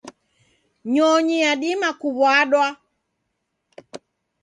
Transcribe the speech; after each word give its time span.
Nyonyi 0.93 1.35
yadima 1.45 1.89
kuwadwa 1.99 2.67